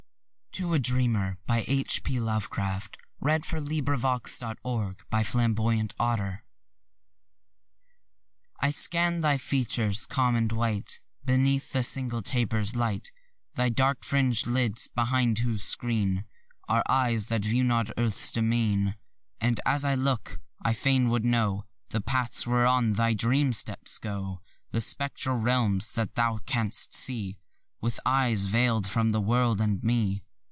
[0.53, 0.75] 4, no.
[0.75, 2.03] 3) â To a DreamerNovember 1924H.
[2.03, 2.19] P.
[2.19, 3.71] Lovecraft To a Dreamer By
[5.15, 5.27] H.
[5.55, 5.79] P.
[5.79, 6.43] Lovecraft
[8.59, 13.13] I scan thy features, calm and white Beneath the single taper's light;
[13.55, 16.25] Thy dark fringed lids, behind whose screen.
[16.67, 18.95] Are eyes that view not earth's demesne.
[19.39, 24.41] And as I look, I fain would know The paths whereon thy dream steps go;
[24.71, 27.37] The spectral realms that thou canst see
[27.79, 30.23] With eyes veiled from the world and me.